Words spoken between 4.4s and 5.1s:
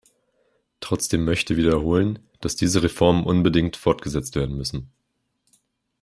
müssen.